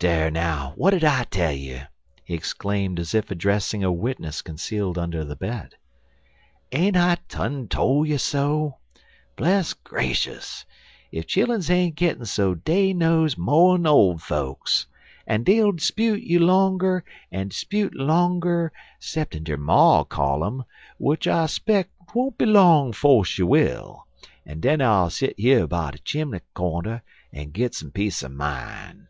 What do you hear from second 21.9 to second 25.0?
'twon't be long 'fo' she will, en den